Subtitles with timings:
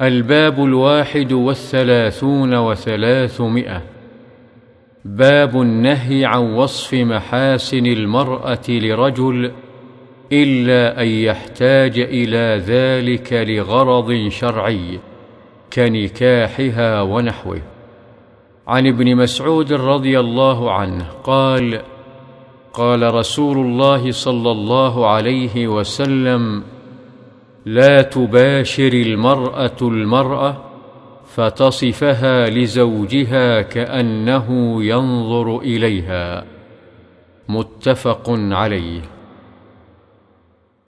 [0.00, 3.82] الباب الواحد والثلاثون وثلاثمائة.
[5.04, 9.52] باب النهي عن وصف محاسن المرأة لرجل
[10.32, 15.00] إلا أن يحتاج إلى ذلك لغرض شرعي
[15.72, 17.62] كنكاحها ونحوه.
[18.68, 21.80] عن ابن مسعود رضي الله عنه قال
[22.72, 26.62] قال رسول الله صلى الله عليه وسلم
[27.68, 30.64] لا تباشر المرأة المرأة
[31.26, 36.44] فتصفها لزوجها كأنه ينظر إليها.
[37.48, 39.17] متفق عليه.